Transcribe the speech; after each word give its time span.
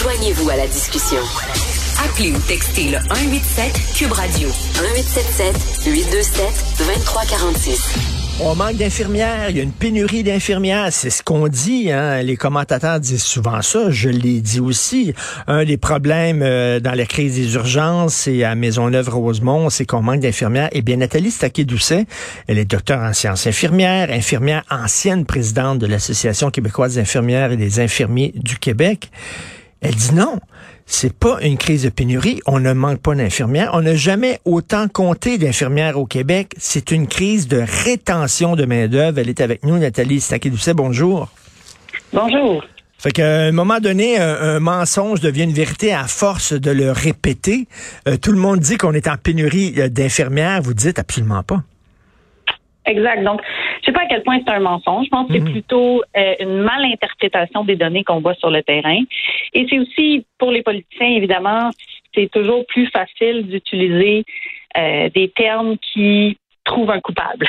Joignez-vous 0.00 0.48
à 0.50 0.56
la 0.56 0.66
discussion. 0.68 1.18
Appelez 2.04 2.30
ou 2.30 2.38
textez 2.46 2.84
le 2.84 2.98
187 2.98 3.96
Cube 3.96 4.12
Radio 4.12 4.48
1877 4.48 5.92
827 5.92 6.44
2346. 6.78 7.94
On 8.40 8.54
manque 8.54 8.76
d'infirmières, 8.76 9.50
il 9.50 9.56
y 9.56 9.60
a 9.60 9.64
une 9.64 9.72
pénurie 9.72 10.22
d'infirmières, 10.22 10.92
c'est 10.92 11.10
ce 11.10 11.24
qu'on 11.24 11.48
dit. 11.48 11.90
Hein? 11.90 12.22
Les 12.22 12.36
commentateurs 12.36 13.00
disent 13.00 13.24
souvent 13.24 13.60
ça, 13.62 13.90
je 13.90 14.08
l'ai 14.08 14.40
dit 14.40 14.60
aussi. 14.60 15.14
Un 15.48 15.64
des 15.64 15.76
problèmes 15.76 16.42
euh, 16.42 16.78
dans 16.78 16.94
la 16.94 17.04
crise 17.04 17.34
des 17.34 17.54
urgences 17.54 18.28
et 18.28 18.44
à 18.44 18.54
Maisonneuve-Rosemont, 18.54 19.68
c'est 19.68 19.84
qu'on 19.84 20.02
manque 20.02 20.20
d'infirmières. 20.20 20.68
Eh 20.70 20.82
bien, 20.82 20.98
Nathalie 20.98 21.32
Staquet-Doucet, 21.32 22.06
elle 22.46 22.58
est 22.58 22.64
docteur 22.64 23.00
en 23.00 23.12
sciences 23.12 23.48
infirmières, 23.48 24.12
infirmière 24.12 24.62
ancienne 24.70 25.26
présidente 25.26 25.80
de 25.80 25.86
l'Association 25.86 26.52
québécoise 26.52 26.94
des 26.94 27.00
infirmières 27.00 27.50
et 27.50 27.56
des 27.56 27.80
infirmiers 27.80 28.32
du 28.36 28.60
Québec. 28.60 29.10
Elle 29.80 29.94
dit 29.94 30.14
non 30.14 30.38
c'est 30.90 31.12
pas 31.12 31.38
une 31.42 31.58
crise 31.58 31.82
de 31.82 31.90
pénurie. 31.90 32.40
On 32.46 32.58
ne 32.58 32.72
manque 32.72 33.00
pas 33.00 33.14
d'infirmières. 33.14 33.70
On 33.74 33.82
n'a 33.82 33.94
jamais 33.94 34.40
autant 34.46 34.88
compté 34.88 35.36
d'infirmières 35.36 35.98
au 35.98 36.06
Québec. 36.06 36.54
C'est 36.56 36.90
une 36.90 37.06
crise 37.06 37.46
de 37.46 37.62
rétention 37.84 38.56
de 38.56 38.64
main-d'œuvre. 38.64 39.18
Elle 39.18 39.28
est 39.28 39.42
avec 39.42 39.64
nous, 39.64 39.76
Nathalie 39.76 40.18
Staquet-Doucet. 40.18 40.72
Bonjour. 40.72 41.28
Bonjour. 42.12 42.64
Fait 42.98 43.12
qu'à 43.12 43.42
un 43.42 43.52
moment 43.52 43.80
donné, 43.80 44.18
un, 44.18 44.58
mensonge 44.60 45.20
devient 45.20 45.44
une 45.44 45.52
vérité 45.52 45.92
à 45.92 46.04
force 46.04 46.54
de 46.54 46.70
le 46.70 46.90
répéter. 46.90 47.68
Euh, 48.08 48.16
tout 48.16 48.32
le 48.32 48.38
monde 48.38 48.58
dit 48.58 48.78
qu'on 48.78 48.92
est 48.92 49.06
en 49.06 49.16
pénurie 49.16 49.74
euh, 49.76 49.88
d'infirmières. 49.88 50.62
Vous 50.62 50.74
dites 50.74 50.98
absolument 50.98 51.42
pas. 51.42 51.62
Exact. 52.88 53.22
Donc, 53.22 53.42
je 53.80 53.86
sais 53.86 53.92
pas 53.92 54.02
à 54.02 54.06
quel 54.06 54.22
point 54.22 54.40
c'est 54.44 54.52
un 54.52 54.60
mensonge. 54.60 55.04
Je 55.04 55.10
pense 55.10 55.28
que 55.28 55.34
c'est 55.34 55.40
mhm. 55.40 55.52
plutôt 55.52 56.02
euh, 56.16 56.34
une 56.40 56.62
malinterprétation 56.62 57.64
des 57.64 57.76
données 57.76 58.02
qu'on 58.02 58.20
voit 58.20 58.34
sur 58.34 58.50
le 58.50 58.62
terrain. 58.62 59.02
Et 59.52 59.66
c'est 59.68 59.78
aussi 59.78 60.24
pour 60.38 60.50
les 60.50 60.62
politiciens, 60.62 61.08
évidemment, 61.08 61.70
c'est 62.14 62.30
toujours 62.30 62.64
plus 62.66 62.88
facile 62.88 63.46
d'utiliser 63.46 64.24
euh, 64.76 65.10
des 65.10 65.28
termes 65.28 65.76
qui 65.78 66.38
trouvent 66.64 66.90
un 66.90 67.00
coupable 67.00 67.46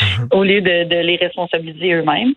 mhm. 0.00 0.28
au 0.32 0.42
lieu 0.42 0.60
de, 0.60 1.00
les 1.00 1.16
responsabiliser 1.16 1.94
eux-mêmes. 1.94 2.34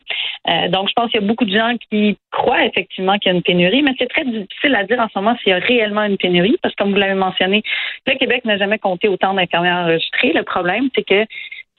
Euh, 0.48 0.68
donc, 0.70 0.88
je 0.90 0.94
pense 0.94 1.10
qu'il 1.10 1.22
y 1.22 1.24
a 1.24 1.28
beaucoup 1.28 1.46
de 1.46 1.56
gens 1.56 1.76
qui 1.90 2.18
croient 2.32 2.66
effectivement 2.66 3.18
qu'il 3.18 3.32
y 3.32 3.34
a 3.34 3.38
une 3.38 3.44
pénurie, 3.44 3.82
mais 3.82 3.94
c'est 3.98 4.10
très 4.10 4.26
difficile 4.26 4.76
à 4.76 4.84
dire 4.84 5.00
en 5.00 5.08
ce 5.08 5.18
moment 5.18 5.36
s'il 5.38 5.50
y 5.50 5.54
a 5.54 5.60
réellement 5.60 6.04
une 6.04 6.18
pénurie, 6.18 6.58
parce 6.62 6.76
que 6.76 6.84
comme 6.84 6.94
vous 6.94 7.00
l'avez 7.00 7.16
mentionné, 7.16 7.64
le 8.06 8.14
Québec 8.16 8.46
n'a 8.46 8.58
jamais 8.58 8.78
compté 8.78 9.08
autant 9.08 9.34
d'infirmières 9.34 9.86
enregistrées. 9.86 10.34
Le 10.34 10.44
problème, 10.44 10.90
c'est 10.96 11.04
que 11.04 11.26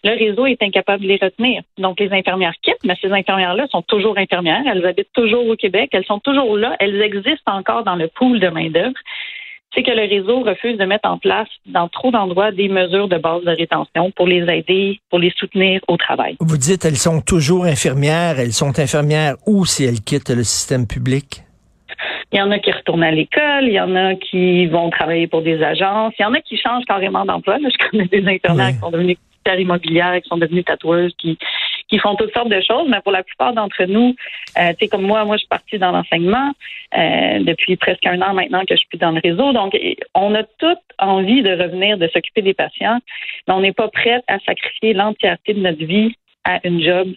le 0.05 0.11
réseau 0.11 0.47
est 0.47 0.63
incapable 0.63 1.03
de 1.03 1.09
les 1.09 1.19
retenir. 1.21 1.63
Donc, 1.79 1.99
les 1.99 2.13
infirmières 2.13 2.55
quittent, 2.63 2.85
mais 2.85 2.97
ces 3.01 3.11
infirmières-là 3.11 3.67
sont 3.71 3.83
toujours 3.83 4.17
infirmières. 4.19 4.63
Elles 4.71 4.87
habitent 4.87 5.13
toujours 5.13 5.47
au 5.49 5.57
Québec. 5.57 5.91
Elles 5.93 6.05
sont 6.05 6.21
toujours 6.21 6.57
là. 6.57 6.77
Elles 6.79 7.01
existent 7.03 7.53
encore 7.53 7.83
dans 7.83 7.97
le 7.97 8.09
pool 8.09 8.39
de 8.39 8.49
main-d'œuvre. 8.49 8.95
C'est 9.75 9.83
que 9.83 9.91
le 9.91 10.09
réseau 10.09 10.41
refuse 10.41 10.79
de 10.79 10.85
mettre 10.85 11.09
en 11.09 11.19
place 11.19 11.49
dans 11.67 11.89
trop 11.89 12.11
d'endroits 12.11 12.51
des 12.53 12.69
mesures 12.69 13.09
de 13.09 13.19
base 13.19 13.43
de 13.43 13.51
rétention 13.51 14.11
pour 14.13 14.27
les 14.27 14.43
aider, 14.51 15.01
pour 15.11 15.19
les 15.19 15.33
soutenir 15.37 15.81
au 15.89 15.97
travail. 15.97 16.37
Vous 16.41 16.57
dites 16.57 16.85
elles 16.85 16.97
sont 16.97 17.21
toujours 17.21 17.65
infirmières. 17.65 18.39
Elles 18.39 18.53
sont 18.53 18.79
infirmières 18.79 19.35
où 19.47 19.67
si 19.67 19.85
elles 19.85 20.01
quittent 20.01 20.31
le 20.31 20.45
système 20.45 20.87
public? 20.87 21.43
Il 22.33 22.39
y 22.39 22.43
en 22.43 22.51
a 22.51 22.59
qui 22.59 22.73
retournent 22.73 23.05
à 23.05 23.11
l'école, 23.11 23.65
il 23.65 23.73
y 23.73 23.81
en 23.81 23.95
a 23.95 24.15
qui 24.15 24.67
vont 24.67 24.91
travailler 24.91 25.27
pour 25.27 25.43
des 25.43 25.63
agences, 25.63 26.13
il 26.19 26.23
y 26.23 26.25
en 26.25 26.35
a 26.35 26.41
qui 26.41 26.57
changent 26.57 26.85
carrément 26.87 27.25
d'emploi. 27.25 27.59
Je 27.59 27.89
connais 27.89 28.07
des 28.07 28.27
infirmières 28.27 28.73
qui 28.73 28.79
sont 28.79 28.91
devenus 28.91 29.17
immobilières, 29.55 30.21
qui 30.21 30.29
sont 30.29 30.39
devenues 30.39 30.65
tatoueuses, 30.65 31.15
qui 31.17 31.39
qui 31.89 31.99
font 31.99 32.17
toutes 32.17 32.33
sortes 32.33 32.49
de 32.49 32.61
choses, 32.61 32.89
mais 32.89 33.01
pour 33.01 33.13
la 33.13 33.23
plupart 33.23 33.53
d'entre 33.53 33.85
nous, 33.85 34.15
euh, 34.59 34.71
tu 34.71 34.77
sais, 34.81 34.89
comme 34.89 35.03
moi, 35.03 35.25
moi, 35.25 35.37
je 35.37 35.41
suis 35.41 35.49
partie 35.49 35.79
dans 35.79 35.93
l'enseignement 35.93 36.53
euh, 36.97 37.39
depuis 37.45 37.77
presque 37.77 38.05
un 38.07 38.21
an 38.23 38.35
maintenant 38.35 38.65
que 38.65 38.75
je 38.75 38.81
suis 38.81 38.99
dans 38.99 39.13
le 39.13 39.21
réseau. 39.23 39.53
Donc, 39.53 39.77
on 40.15 40.35
a 40.35 40.43
toute 40.43 40.79
envie 40.99 41.43
de 41.43 41.51
revenir, 41.51 41.99
de 41.99 42.09
s'occuper 42.09 42.43
des 42.43 42.55
patients, 42.55 42.99
mais 43.47 43.55
on 43.55 43.61
n'est 43.61 43.73
pas 43.73 43.89
prête 43.89 44.25
à 44.27 44.39
sacrifier 44.41 44.95
l'entièreté 44.95 45.55
de 45.55 45.61
notre 45.61 45.85
vie 45.85 46.17
à 46.47 46.61
une 46.65 46.83
job 46.83 47.09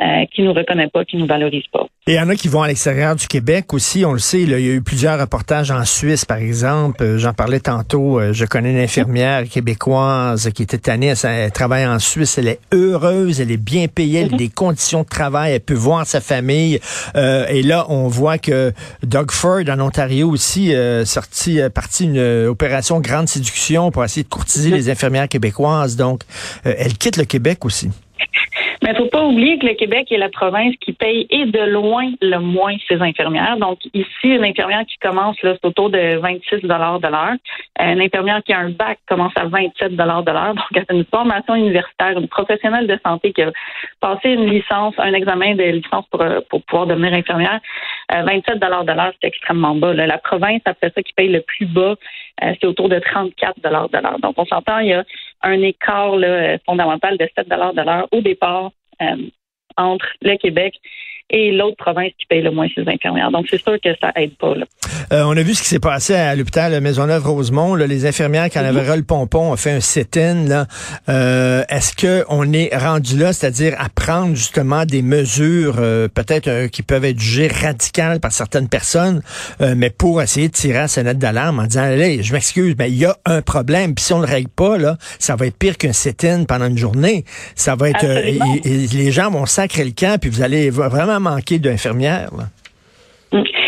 euh, 0.00 0.24
qui 0.34 0.42
nous 0.42 0.54
reconnaît 0.54 0.88
pas, 0.88 1.04
qui 1.04 1.18
nous 1.18 1.26
valorise 1.26 1.66
pas. 1.70 1.86
Et 2.06 2.12
il 2.12 2.14
y 2.14 2.20
en 2.20 2.30
a 2.30 2.34
qui 2.34 2.48
vont 2.48 2.62
à 2.62 2.68
l'extérieur 2.68 3.14
du 3.16 3.26
Québec 3.26 3.74
aussi, 3.74 4.02
on 4.06 4.14
le 4.14 4.18
sait, 4.18 4.40
il 4.40 4.48
y 4.48 4.54
a 4.54 4.58
eu 4.58 4.80
plusieurs 4.80 5.20
reportages 5.20 5.70
en 5.70 5.84
Suisse, 5.84 6.24
par 6.24 6.38
exemple. 6.38 7.02
Euh, 7.02 7.18
j'en 7.18 7.34
parlais 7.34 7.60
tantôt, 7.60 8.18
euh, 8.18 8.32
je 8.32 8.46
connais 8.46 8.70
une 8.70 8.78
infirmière 8.78 9.46
québécoise 9.46 10.50
qui 10.54 10.62
était 10.62 10.78
tannée, 10.78 11.12
elle, 11.22 11.52
travaille 11.52 11.86
en 11.86 11.98
Suisse, 11.98 12.38
elle 12.38 12.48
est 12.48 12.60
heureuse, 12.72 13.42
elle 13.42 13.50
est 13.50 13.62
bien 13.62 13.88
payée, 13.88 14.20
elle 14.20 14.28
a 14.28 14.32
mhm. 14.32 14.38
des 14.38 14.48
conditions 14.48 15.02
de 15.02 15.08
travail, 15.08 15.52
elle 15.52 15.60
peut 15.60 15.74
voir 15.74 16.06
sa 16.06 16.22
famille. 16.22 16.80
Euh, 17.14 17.46
et 17.48 17.62
là, 17.62 17.84
on 17.90 18.08
voit 18.08 18.38
que 18.38 18.72
Doug 19.02 19.30
Ford, 19.32 19.60
en 19.68 19.80
Ontario 19.80 20.30
aussi, 20.30 20.72
sorti, 21.04 21.60
parti 21.74 22.04
une 22.04 22.46
opération 22.46 23.00
grande 23.00 23.28
séduction 23.28 23.90
pour 23.90 24.02
essayer 24.02 24.22
de 24.22 24.28
courtiser 24.30 24.70
mhm. 24.70 24.76
les 24.76 24.88
infirmières 24.88 25.28
québécoises. 25.28 25.96
Donc, 25.96 26.22
elle 26.64 26.96
quitte 26.96 27.18
le 27.18 27.24
Québec 27.24 27.66
aussi. 27.66 27.90
Mais 28.90 28.96
il 28.96 29.02
faut 29.04 29.08
pas 29.08 29.24
oublier 29.24 29.56
que 29.56 29.66
le 29.66 29.74
Québec 29.74 30.10
est 30.10 30.18
la 30.18 30.30
province 30.30 30.74
qui 30.80 30.92
paye 30.92 31.24
et 31.30 31.44
de 31.44 31.60
loin 31.60 32.10
le 32.20 32.38
moins 32.38 32.74
ses 32.88 33.00
infirmières. 33.00 33.56
Donc 33.56 33.78
ici, 33.94 34.08
une 34.24 34.44
infirmière 34.44 34.84
qui 34.84 34.98
commence 34.98 35.40
là, 35.42 35.54
c'est 35.54 35.64
autour 35.64 35.90
de 35.90 36.16
26 36.16 36.66
dollars 36.66 36.98
de 36.98 37.06
l'heure. 37.06 37.34
Une 37.78 38.00
infirmière 38.00 38.42
qui 38.42 38.52
a 38.52 38.58
un 38.58 38.70
bac 38.70 38.98
commence 39.08 39.32
à 39.36 39.44
27 39.44 39.94
dollars 39.94 40.24
de 40.24 40.32
l'heure. 40.32 40.54
Donc 40.54 40.66
elle 40.74 40.86
a 40.88 40.92
une 40.92 41.04
formation 41.04 41.54
universitaire, 41.54 42.18
une 42.18 42.26
professionnelle 42.26 42.88
de 42.88 42.98
santé 43.06 43.32
qui 43.32 43.42
a 43.42 43.52
passé 44.00 44.30
une 44.30 44.46
licence, 44.46 44.94
un 44.98 45.12
examen 45.12 45.54
de 45.54 45.62
licence 45.62 46.06
pour, 46.10 46.24
pour 46.48 46.60
pouvoir 46.64 46.88
devenir 46.88 47.12
infirmière. 47.12 47.60
27 48.12 48.56
euh, 48.56 48.58
dollars 48.58 48.84
de 48.84 48.92
l'heure, 48.92 49.12
c'est 49.20 49.28
extrêmement 49.28 49.76
bas. 49.76 49.94
La 49.94 50.18
province 50.18 50.62
après 50.64 50.90
ça 50.92 51.00
qui 51.00 51.12
paye 51.12 51.28
le 51.28 51.42
plus 51.42 51.66
bas, 51.66 51.94
euh, 52.42 52.54
c'est 52.60 52.66
autour 52.66 52.88
de 52.88 52.98
34 52.98 53.60
dollars 53.60 53.88
de 53.88 53.98
l'heure. 53.98 54.18
Donc 54.18 54.34
on 54.36 54.46
s'entend, 54.46 54.78
il 54.78 54.88
y 54.88 54.94
a 54.94 55.04
un 55.42 55.62
écart 55.62 56.16
là, 56.16 56.58
fondamental 56.66 57.16
de 57.18 57.28
7 57.36 57.48
dollars 57.48 57.72
de 57.72 57.82
l'heure 57.82 58.08
au 58.10 58.20
départ 58.20 58.66
euh, 58.66 58.79
entre 59.76 60.06
le 60.20 60.36
Québec 60.36 60.74
et 61.30 61.52
l'autre 61.52 61.76
province 61.76 62.10
qui 62.18 62.26
paye 62.28 62.42
le 62.42 62.50
moins 62.50 62.66
ses 62.74 62.86
infirmières. 62.88 63.30
Donc, 63.30 63.46
c'est 63.48 63.62
sûr 63.62 63.76
que 63.82 63.90
ça 64.00 64.12
aide 64.16 64.34
pas. 64.36 64.54
Là. 64.54 64.66
Euh, 65.12 65.22
on 65.26 65.36
a 65.36 65.42
vu 65.42 65.54
ce 65.54 65.62
qui 65.62 65.68
s'est 65.68 65.78
passé 65.80 66.14
à 66.14 66.34
l'hôpital 66.34 66.78
Maisonneuve-Rosemont. 66.80 67.74
Les 67.76 68.06
infirmières, 68.06 68.48
quand 68.52 68.62
mm 68.62 68.76
-hmm. 68.76 68.96
le 68.96 69.02
pompon, 69.02 69.52
ont 69.52 69.56
fait 69.56 69.72
un 69.72 69.80
sit-in. 69.80 70.66
Euh, 71.08 71.62
Est-ce 71.68 71.92
qu'on 72.02 72.52
est 72.52 72.70
rendu 72.76 73.16
là, 73.16 73.32
c'est-à-dire 73.32 73.74
à 73.78 73.88
prendre 73.88 74.34
justement 74.34 74.84
des 74.84 75.02
mesures 75.02 75.76
euh, 75.78 76.08
peut-être 76.08 76.48
euh, 76.48 76.68
qui 76.68 76.82
peuvent 76.82 77.04
être 77.04 77.18
jugées 77.18 77.48
radicales 77.48 78.20
par 78.20 78.32
certaines 78.32 78.68
personnes, 78.68 79.22
euh, 79.60 79.74
mais 79.76 79.90
pour 79.90 80.20
essayer 80.22 80.48
de 80.48 80.52
tirer 80.52 80.78
à 80.78 80.88
sonnette 80.88 81.18
d'alarme 81.18 81.60
en 81.60 81.66
disant, 81.66 81.82
allez, 81.82 82.22
je 82.22 82.32
m'excuse, 82.32 82.74
mais 82.78 82.90
il 82.90 82.98
y 82.98 83.04
a 83.04 83.16
un 83.24 83.42
problème. 83.42 83.94
Puis 83.94 84.04
si 84.06 84.12
on 84.12 84.20
le 84.20 84.26
règle 84.26 84.48
pas, 84.48 84.78
là, 84.78 84.96
ça 85.18 85.36
va 85.36 85.46
être 85.46 85.56
pire 85.56 85.76
qu'un 85.76 85.92
sit-in 85.92 86.44
pendant 86.44 86.66
une 86.66 86.78
journée. 86.78 87.24
Ça 87.54 87.74
va 87.76 87.90
être... 87.90 88.06
les 88.64 89.12
gens 89.12 89.30
vont 89.30 89.46
sacrer 89.46 89.84
le 89.84 89.92
camp, 89.92 90.18
puis 90.20 90.30
vous 90.30 90.42
allez 90.42 90.70
vraiment 90.70 91.19
manquer 91.20 91.58
d'infirmières. 91.58 92.30
Mm 93.32 93.59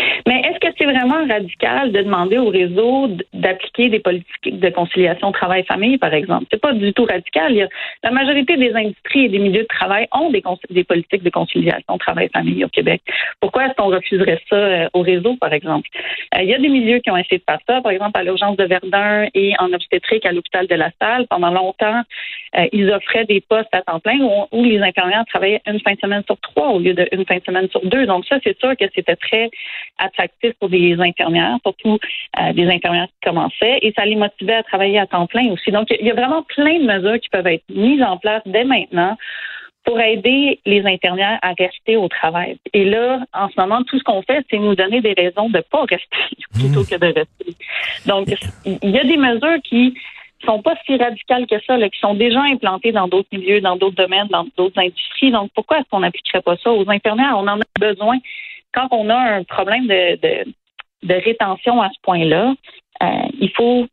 c'est 0.83 0.91
vraiment 0.91 1.25
radical 1.27 1.91
de 1.91 2.01
demander 2.01 2.37
au 2.37 2.49
réseau 2.49 3.07
d'appliquer 3.33 3.89
des 3.89 3.99
politiques 3.99 4.59
de 4.59 4.69
conciliation 4.69 5.31
travail-famille, 5.31 5.97
par 5.97 6.13
exemple. 6.13 6.45
C'est 6.51 6.59
pas 6.59 6.73
du 6.73 6.91
tout 6.93 7.05
radical. 7.05 7.69
la 8.03 8.11
majorité 8.11 8.57
des 8.57 8.73
industries 8.73 9.25
et 9.25 9.29
des 9.29 9.39
milieux 9.39 9.61
de 9.61 9.67
travail 9.67 10.07
ont 10.11 10.29
des, 10.29 10.83
politiques 10.83 11.23
de 11.23 11.29
conciliation 11.29 11.97
travail-famille 11.97 12.65
au 12.65 12.67
Québec. 12.67 13.01
Pourquoi 13.39 13.67
est-ce 13.67 13.75
qu'on 13.75 13.87
refuserait 13.87 14.41
ça 14.49 14.55
euh, 14.55 14.89
au 14.93 15.01
réseau, 15.01 15.37
par 15.37 15.53
exemple? 15.53 15.87
Euh, 16.35 16.41
il 16.41 16.49
y 16.49 16.53
a 16.53 16.59
des 16.59 16.69
milieux 16.69 16.99
qui 16.99 17.09
ont 17.11 17.17
essayé 17.17 17.37
de 17.37 17.43
faire 17.47 17.59
ça, 17.67 17.81
par 17.81 17.91
exemple 17.91 18.19
à 18.19 18.23
l'urgence 18.23 18.57
de 18.57 18.65
Verdun 18.65 19.27
et 19.33 19.53
en 19.59 19.71
obstétrique 19.71 20.25
à 20.25 20.31
l'hôpital 20.31 20.67
de 20.67 20.75
la 20.75 20.91
Salle. 21.01 21.27
Pendant 21.29 21.51
longtemps, 21.51 22.01
euh, 22.57 22.67
ils 22.73 22.91
offraient 22.91 23.25
des 23.25 23.41
postes 23.41 23.73
à 23.73 23.81
temps 23.81 23.99
plein 23.99 24.19
où, 24.51 24.63
les 24.63 24.79
infirmières 24.79 25.23
travaillaient 25.27 25.61
une 25.65 25.79
fin 25.79 25.93
de 25.93 25.99
semaine 25.99 26.23
sur 26.25 26.37
trois 26.39 26.69
au 26.69 26.79
lieu 26.79 26.93
d'une 26.93 27.25
fin 27.25 27.37
de 27.37 27.43
semaine 27.43 27.69
sur 27.69 27.85
deux. 27.85 28.05
Donc 28.05 28.25
ça, 28.25 28.37
c'est 28.43 28.57
sûr 28.59 28.75
que 28.77 28.85
c'était 28.93 29.15
très 29.15 29.49
attractif 29.97 30.53
pour 30.59 30.69
des 30.79 30.99
infirmières, 30.99 31.57
surtout 31.63 31.97
euh, 32.39 32.53
des 32.53 32.67
infirmières 32.67 33.07
qui 33.07 33.29
commençaient, 33.29 33.79
et 33.81 33.93
ça 33.95 34.05
les 34.05 34.15
motivait 34.15 34.55
à 34.55 34.63
travailler 34.63 34.99
à 34.99 35.07
temps 35.07 35.27
plein 35.27 35.49
aussi. 35.51 35.71
Donc, 35.71 35.87
il 35.89 36.05
y 36.05 36.11
a 36.11 36.13
vraiment 36.13 36.43
plein 36.43 36.79
de 36.79 36.85
mesures 36.85 37.19
qui 37.19 37.29
peuvent 37.29 37.47
être 37.47 37.63
mises 37.69 38.03
en 38.03 38.17
place 38.17 38.41
dès 38.45 38.63
maintenant 38.63 39.17
pour 39.85 39.99
aider 39.99 40.59
les 40.65 40.85
infirmières 40.85 41.39
à 41.41 41.53
rester 41.57 41.97
au 41.97 42.07
travail. 42.07 42.57
Et 42.73 42.85
là, 42.85 43.19
en 43.33 43.49
ce 43.49 43.59
moment, 43.59 43.83
tout 43.83 43.99
ce 43.99 44.03
qu'on 44.03 44.21
fait, 44.21 44.45
c'est 44.49 44.57
nous 44.57 44.75
donner 44.75 45.01
des 45.01 45.13
raisons 45.13 45.49
de 45.49 45.57
ne 45.57 45.61
pas 45.61 45.81
rester 45.81 46.17
plutôt 46.53 46.83
que 46.83 46.95
de 46.95 47.07
rester. 47.07 47.55
Donc, 48.05 48.27
il 48.65 48.89
y 48.89 48.99
a 48.99 49.03
des 49.03 49.17
mesures 49.17 49.61
qui 49.63 49.93
sont 50.45 50.61
pas 50.61 50.75
si 50.85 50.95
radicales 50.97 51.47
que 51.47 51.55
ça, 51.65 51.77
qui 51.89 51.99
sont 51.99 52.15
déjà 52.15 52.41
implantées 52.41 52.91
dans 52.91 53.07
d'autres 53.07 53.29
milieux, 53.31 53.61
dans 53.61 53.75
d'autres 53.75 53.95
domaines, 53.95 54.27
dans 54.27 54.45
d'autres 54.57 54.79
industries. 54.79 55.31
Donc, 55.31 55.51
pourquoi 55.53 55.79
est-ce 55.79 55.89
qu'on 55.89 56.01
n'appliquerait 56.01 56.41
pas 56.41 56.57
ça 56.57 56.71
aux 56.71 56.89
infirmières? 56.89 57.35
On 57.37 57.47
en 57.47 57.59
a 57.59 57.79
besoin 57.79 58.17
quand 58.73 58.87
on 58.91 59.09
a 59.09 59.17
un 59.17 59.43
problème 59.43 59.87
de, 59.87 60.15
de, 60.21 60.53
rétention 61.09 61.81
à 61.81 61.89
ce 61.89 61.99
point-là, 62.01 62.53
euh, 63.01 63.07
il 63.39 63.51
faut 63.51 63.87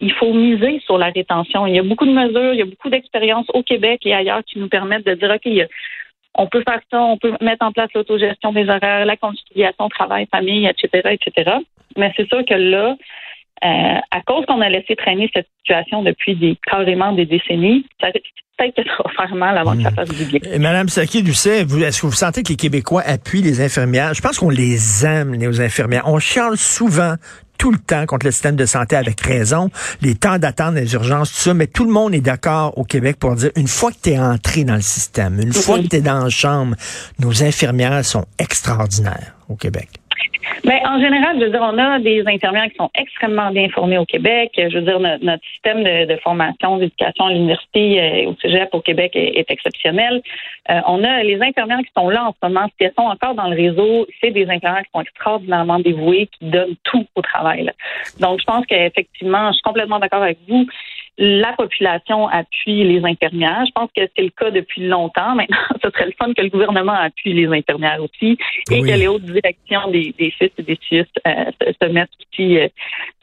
il 0.00 0.12
faut 0.12 0.32
miser 0.32 0.80
sur 0.84 0.98
la 0.98 1.10
rétention. 1.10 1.66
Il 1.66 1.74
y 1.74 1.78
a 1.78 1.82
beaucoup 1.82 2.04
de 2.04 2.12
mesures, 2.12 2.52
il 2.52 2.58
y 2.58 2.62
a 2.62 2.66
beaucoup 2.66 2.90
d'expériences 2.90 3.46
au 3.54 3.62
Québec 3.62 4.00
et 4.04 4.14
ailleurs 4.14 4.42
qui 4.44 4.58
nous 4.58 4.68
permettent 4.68 5.06
de 5.06 5.14
dire 5.14 5.30
OK, 5.30 5.48
on 6.34 6.46
peut 6.46 6.62
faire 6.66 6.80
ça, 6.90 7.00
on 7.00 7.16
peut 7.16 7.32
mettre 7.40 7.64
en 7.64 7.72
place 7.72 7.88
l'autogestion 7.94 8.52
des 8.52 8.68
horaires, 8.68 9.06
la 9.06 9.16
conciliation 9.16 9.88
travail-famille, 9.88 10.66
etc., 10.66 11.10
etc. 11.12 11.58
Mais 11.96 12.12
c'est 12.16 12.28
sûr 12.28 12.44
que 12.44 12.54
là, 12.54 12.96
euh, 13.62 13.98
à 14.10 14.20
cause 14.26 14.44
qu'on 14.46 14.60
a 14.60 14.68
laissé 14.68 14.96
traîner 14.96 15.30
cette 15.32 15.48
situation 15.58 16.02
depuis 16.02 16.36
des, 16.36 16.58
carrément 16.66 17.12
des 17.12 17.26
décennies, 17.26 17.86
ça 18.00 18.08
peut-être 18.56 18.76
que 18.76 18.82
ça 18.84 19.02
va 19.04 19.26
faire 19.26 19.34
mal 19.34 19.58
avant 19.58 19.76
que 19.76 19.82
ça 19.82 19.90
hmm. 19.90 19.94
fasse 19.94 20.08
du 20.10 20.24
bien. 20.26 20.58
Madame 20.58 20.88
Saki-Doucet, 20.88 21.60
est-ce 21.62 22.00
que 22.00 22.06
vous 22.06 22.12
sentez 22.12 22.42
que 22.42 22.50
les 22.50 22.56
Québécois 22.56 23.02
appuient 23.04 23.42
les 23.42 23.60
infirmières? 23.60 24.14
Je 24.14 24.22
pense 24.22 24.38
qu'on 24.38 24.50
les 24.50 25.04
aime, 25.04 25.34
les 25.34 25.60
infirmières. 25.60 26.04
On 26.06 26.18
charle 26.18 26.56
souvent 26.56 27.14
tout 27.58 27.70
le 27.70 27.78
temps 27.78 28.04
contre 28.06 28.26
le 28.26 28.32
système 28.32 28.56
de 28.56 28.66
santé 28.66 28.96
avec 28.96 29.20
raison, 29.20 29.70
les 30.02 30.16
temps 30.16 30.38
d'attente 30.38 30.74
les 30.74 30.92
urgences, 30.94 31.32
tout 31.32 31.38
ça, 31.38 31.54
mais 31.54 31.66
tout 31.66 31.84
le 31.84 31.92
monde 31.92 32.14
est 32.14 32.20
d'accord 32.20 32.76
au 32.76 32.84
Québec 32.84 33.16
pour 33.18 33.34
dire, 33.36 33.50
une 33.56 33.68
fois 33.68 33.92
que 33.92 33.98
tu 34.02 34.10
es 34.10 34.18
entré 34.18 34.64
dans 34.64 34.74
le 34.74 34.80
système, 34.80 35.40
une 35.40 35.52
fois 35.52 35.78
que 35.78 35.86
tu 35.86 35.96
es 35.96 36.00
dans 36.00 36.24
la 36.24 36.30
chambre, 36.30 36.74
nos 37.20 37.42
infirmières 37.42 38.04
sont 38.04 38.24
extraordinaires 38.38 39.34
au 39.48 39.54
Québec. 39.54 39.88
Ben, 40.64 40.78
en 40.86 41.00
général, 41.00 41.38
je 41.38 41.44
veux 41.44 41.50
dire, 41.50 41.62
on 41.62 41.78
a 41.78 41.98
des 41.98 42.22
infirmières 42.26 42.68
qui 42.70 42.76
sont 42.76 42.90
extrêmement 42.94 43.50
bien 43.50 43.68
formées 43.68 43.98
au 43.98 44.04
Québec. 44.04 44.52
Je 44.56 44.78
veux 44.78 44.82
dire, 44.82 45.00
notre, 45.00 45.44
système 45.52 45.82
de, 45.82 46.16
formation, 46.16 46.78
d'éducation 46.78 47.26
à 47.26 47.32
l'université 47.32 48.00
euh, 48.00 48.30
au 48.30 48.36
Cégep 48.40 48.68
au 48.72 48.80
Québec 48.80 49.12
est, 49.14 49.50
exceptionnel. 49.50 50.22
Euh, 50.70 50.80
on 50.86 51.04
a 51.04 51.22
les 51.22 51.40
infirmières 51.42 51.80
qui 51.80 51.92
sont 51.96 52.08
là 52.08 52.24
en 52.24 52.32
ce 52.32 52.48
moment, 52.48 52.66
elles 52.78 52.92
sont 52.96 53.04
encore 53.04 53.34
dans 53.34 53.48
le 53.48 53.56
réseau, 53.56 54.06
c'est 54.20 54.30
des 54.30 54.48
infirmières 54.48 54.82
qui 54.82 54.90
sont 54.94 55.02
extraordinairement 55.02 55.78
dévouées, 55.78 56.28
qui 56.38 56.46
donnent 56.46 56.76
tout 56.84 57.06
au 57.14 57.22
travail. 57.22 57.70
Donc, 58.20 58.40
je 58.40 58.44
pense 58.44 58.64
qu'effectivement, 58.66 59.48
je 59.48 59.54
suis 59.54 59.62
complètement 59.62 59.98
d'accord 59.98 60.22
avec 60.22 60.38
vous 60.48 60.66
la 61.16 61.52
population 61.52 62.26
appuie 62.28 62.84
les 62.84 63.04
infirmières. 63.04 63.64
Je 63.66 63.72
pense 63.72 63.90
que 63.96 64.02
c'est 64.16 64.22
le 64.22 64.30
cas 64.30 64.50
depuis 64.50 64.86
longtemps. 64.86 65.34
Maintenant, 65.34 65.56
ce 65.82 65.90
serait 65.90 66.06
le 66.06 66.12
fun 66.18 66.32
que 66.34 66.42
le 66.42 66.48
gouvernement 66.48 66.92
appuie 66.92 67.32
les 67.32 67.46
infirmières 67.46 68.02
aussi 68.02 68.36
et 68.70 68.80
que 68.80 68.86
les 68.86 69.06
hautes 69.06 69.22
directions 69.22 69.90
des, 69.90 70.14
des 70.18 70.32
et 70.40 70.62
des 70.62 70.78
CIUS 70.88 71.06
euh, 71.26 71.32
se, 71.80 71.88
mettent 71.88 72.10
aussi 72.18 72.58
euh, 72.58 72.68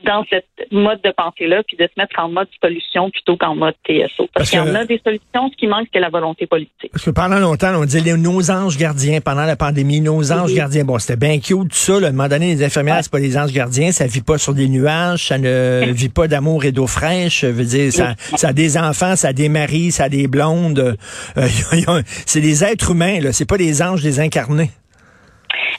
dans 0.05 0.23
cette 0.29 0.45
mode 0.71 1.01
de 1.03 1.11
pensée-là, 1.11 1.63
puis 1.67 1.77
de 1.77 1.83
se 1.83 1.99
mettre 1.99 2.17
en 2.17 2.29
mode 2.29 2.47
solution 2.63 3.09
plutôt 3.09 3.37
qu'en 3.37 3.55
mode 3.55 3.75
TSO. 3.87 4.27
Parce, 4.33 4.49
qu'il 4.49 4.59
y 4.59 4.61
en 4.61 4.73
a 4.73 4.85
des 4.85 5.01
solutions, 5.03 5.49
ce 5.51 5.57
qui 5.57 5.67
manque, 5.67 5.87
c'est 5.93 5.99
la 5.99 6.09
volonté 6.09 6.47
politique. 6.47 6.91
Parce 6.91 7.05
que 7.05 7.11
pendant 7.11 7.39
longtemps, 7.39 7.73
on 7.75 7.85
disait 7.85 8.17
nos 8.17 8.51
anges 8.51 8.77
gardiens 8.77 9.19
pendant 9.21 9.45
la 9.45 9.55
pandémie, 9.55 10.01
nos 10.01 10.31
anges 10.31 10.53
gardiens. 10.53 10.85
Bon, 10.85 10.97
c'était 10.97 11.19
bien 11.19 11.39
cute, 11.39 11.69
tout 11.69 11.69
ça. 11.71 11.99
Là. 11.99 12.07
À 12.07 12.09
un 12.09 12.13
moment 12.13 12.29
donné, 12.29 12.55
les 12.55 12.63
infirmières, 12.63 12.99
c'est 13.01 13.11
pas 13.11 13.19
des 13.19 13.37
anges 13.37 13.53
gardiens, 13.53 13.91
ça 13.91 14.07
vit 14.07 14.21
pas 14.21 14.37
sur 14.37 14.53
des 14.53 14.67
nuages, 14.67 15.27
ça 15.27 15.37
ne 15.37 15.91
vit 15.91 16.09
pas 16.09 16.27
d'amour 16.27 16.65
et 16.65 16.71
d'eau 16.71 16.87
fraîche. 16.87 17.43
Veut 17.43 17.65
dire, 17.65 17.80
ça, 17.89 18.13
ça 18.35 18.49
a 18.49 18.53
des 18.53 18.77
enfants, 18.77 19.15
ça 19.15 19.29
a 19.29 19.33
des 19.33 19.49
maris, 19.49 19.91
ça 19.91 20.03
a 20.03 20.09
des 20.09 20.27
blondes. 20.27 20.95
Euh, 21.37 21.47
c'est 22.25 22.41
des 22.41 22.63
êtres 22.63 22.91
humains, 22.91 23.19
là. 23.19 23.33
C'est 23.33 23.47
pas 23.47 23.57
des 23.57 23.81
anges 23.81 24.03
désincarnés. 24.03 24.69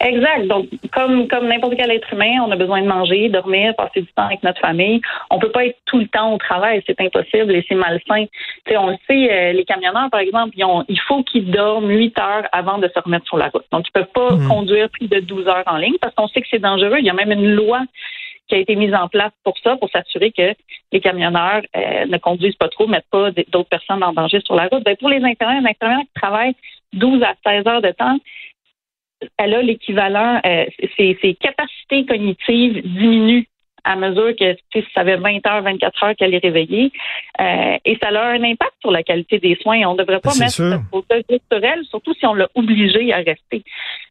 Exact. 0.01 0.47
Donc, 0.49 0.67
comme 0.93 1.29
comme 1.29 1.49
n'importe 1.49 1.75
quel 1.77 1.91
être 1.91 2.13
humain, 2.13 2.43
on 2.45 2.51
a 2.51 2.57
besoin 2.57 2.83
de 2.83 2.87
manger, 2.87 3.29
dormir, 3.29 3.75
passer 3.77 4.01
du 4.01 4.09
temps 4.09 4.27
avec 4.27 4.43
notre 4.43 4.61
famille. 4.61 5.01
On 5.31 5.39
peut 5.39 5.51
pas 5.51 5.67
être 5.67 5.79
tout 5.87 5.99
le 5.99 6.09
temps 6.09 6.35
au 6.35 6.39
travail, 6.39 6.83
c'est 6.87 7.01
impossible 7.01 7.55
et 7.55 7.65
c'est 7.69 7.75
malsain. 7.75 8.27
on 8.77 8.89
le 8.89 8.97
sait, 9.07 9.33
euh, 9.33 9.53
les 9.53 9.65
camionneurs, 9.65 10.11
par 10.11 10.21
exemple, 10.21 10.55
ils 10.57 10.65
ont, 10.65 10.85
il 10.89 11.01
faut 11.01 11.23
qu'ils 11.23 11.51
dorment 11.51 11.89
8 11.89 12.19
heures 12.19 12.45
avant 12.53 12.79
de 12.79 12.89
se 12.89 13.01
remettre 13.01 13.27
sur 13.27 13.37
la 13.37 13.49
route. 13.49 13.65
Donc, 13.71 13.87
ils 13.89 13.93
peuvent 13.93 14.13
pas 14.13 14.33
mhm. 14.33 14.49
conduire 14.49 14.89
plus 14.91 15.09
de 15.09 15.21
12 15.21 15.47
heures 15.47 15.65
en 15.67 15.77
ligne 15.77 15.97
parce 16.01 16.15
qu'on 16.15 16.29
sait 16.29 16.41
que 16.41 16.49
c'est 16.51 16.59
dangereux. 16.59 16.99
Il 16.99 17.07
y 17.07 17.11
a 17.11 17.15
même 17.15 17.33
une 17.33 17.55
loi 17.55 17.83
qui 18.53 18.57
a 18.57 18.61
été 18.61 18.77
mise 18.77 18.93
en 18.93 19.09
place 19.09 19.33
pour 19.45 19.57
ça, 19.65 19.79
pour 19.79 19.89
s'assurer 19.89 20.31
que 20.31 20.55
les 20.93 21.01
camionneurs 21.01 21.63
euh, 21.75 22.05
ne 22.05 22.19
conduisent 22.19 22.57
pas 22.57 22.69
trop, 22.69 22.87
mettent 22.87 23.09
pas 23.11 23.31
d'autres 23.31 23.71
personnes 23.71 24.05
en 24.05 24.13
danger 24.13 24.41
sur 24.45 24.55
la 24.55 24.67
route. 24.67 24.85
Ben, 24.85 24.95
pour 24.97 25.09
les 25.09 25.25
infirmières, 25.25 25.63
les 25.63 25.71
infirmières 25.71 26.01
qui 26.01 26.21
travaillent 26.21 26.55
12 26.93 27.23
à 27.23 27.35
16 27.47 27.67
heures 27.67 27.81
de 27.81 27.93
temps, 27.93 28.19
elle 29.39 29.55
a 29.55 29.63
l'équivalent, 29.63 30.39
euh, 30.45 30.67
ses, 30.99 31.35
capacités 31.41 32.05
cognitives 32.05 32.83
diminuent 32.83 33.47
à 33.85 33.97
mesure 33.97 34.35
que 34.39 34.55
si 34.73 34.85
ça 34.95 35.05
fait 35.05 35.17
20 35.17 35.47
heures, 35.47 35.63
24 35.63 36.05
heures 36.05 36.17
qu'elle 36.17 36.35
est 36.35 36.43
réveillée. 36.43 36.93
Euh, 37.41 37.79
et 37.85 37.99
ça 38.03 38.09
a 38.09 38.33
un 38.33 38.43
impact 38.43 38.75
sur 38.81 38.91
la 38.91 39.03
qualité 39.03 39.39
des 39.39 39.57
soins. 39.61 39.81
On 39.87 39.95
ne 39.95 39.99
devrait 39.99 40.21
pas 40.21 40.31
ben, 40.33 40.41
mettre 40.41 40.53
ce 40.53 40.79
fauteuil 40.91 41.25
sur 41.29 41.65
elle, 41.65 41.85
surtout 41.85 42.15
si 42.15 42.27
on 42.27 42.35
l'a 42.35 42.49
obligée 42.55 43.13
à 43.13 43.19
rester. 43.19 43.65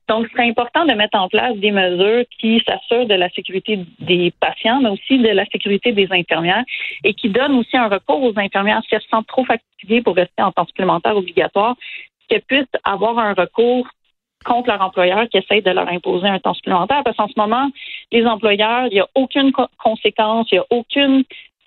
Donc, 0.08 0.28
ce 0.28 0.34
serait 0.34 0.50
important 0.50 0.86
de 0.86 0.94
mettre 0.94 1.18
en 1.18 1.30
place 1.30 1.56
des 1.58 1.72
mesures 1.72 2.26
qui 2.40 2.62
s'assurent 2.68 3.08
de 3.08 3.14
la 3.14 3.30
sécurité 3.30 3.80
des 4.00 4.34
patients, 4.40 4.82
mais 4.82 4.90
aussi 4.90 5.18
de 5.18 5.30
la 5.30 5.46
sécurité 5.46 5.94
des 5.94 6.08
infirmières 6.12 6.64
et 7.04 7.14
qui 7.14 7.30
donnent 7.30 7.56
aussi 7.56 7.78
un 7.78 7.88
recours 7.88 8.22
aux 8.22 8.38
infirmières 8.38 8.82
si 8.88 8.96
elles 8.96 9.02
se 9.02 9.08
sentent 9.08 9.28
trop 9.28 9.46
fatiguées 9.46 10.02
pour 10.02 10.16
rester 10.16 10.42
en 10.42 10.52
temps 10.52 10.66
supplémentaire 10.66 11.16
obligatoire, 11.16 11.76
qu'elles 12.28 12.42
puissent 12.42 12.66
avoir 12.84 13.20
un 13.20 13.34
recours 13.34 13.88
contre 14.44 14.70
leur 14.70 14.82
employeur 14.82 15.28
qui 15.30 15.38
essaie 15.38 15.62
de 15.62 15.72
leur 15.72 15.88
imposer 15.88 16.28
un 16.28 16.40
temps 16.40 16.54
supplémentaire. 16.54 17.04
Parce 17.04 17.18
qu'en 17.18 17.28
ce 17.28 17.38
moment, 17.38 17.70
les 18.12 18.26
employeurs, 18.26 18.88
il 18.88 18.94
n'y 18.94 19.00
a 19.00 19.08
aucune 19.16 19.52
conséquence, 19.78 20.48
il 20.52 20.56
n'y 20.56 20.60
a 20.60 20.66
aucune 20.70 21.24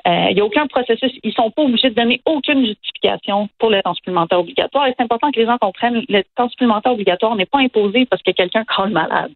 euh, 0.06 0.26
il 0.30 0.34
n'y 0.34 0.40
a 0.42 0.44
aucun 0.44 0.66
processus. 0.66 1.12
Ils 1.22 1.32
sont 1.32 1.50
pas 1.50 1.62
obligés 1.62 1.88
de 1.88 1.94
donner 1.94 2.20
aucune 2.26 2.66
justification 2.66 3.48
pour 3.58 3.70
le 3.70 3.82
temps 3.82 3.94
supplémentaire 3.94 4.38
obligatoire. 4.38 4.86
Et 4.86 4.94
c'est 4.96 5.02
important 5.02 5.30
que 5.30 5.40
les 5.40 5.46
gens 5.46 5.56
comprennent 5.56 6.04
le 6.08 6.22
temps 6.36 6.48
supplémentaire 6.50 6.92
obligatoire 6.92 7.34
n'est 7.36 7.46
pas 7.46 7.60
imposé 7.60 8.04
parce 8.04 8.22
que 8.22 8.30
quelqu'un 8.32 8.64
le 8.84 8.90
malade. 8.90 9.32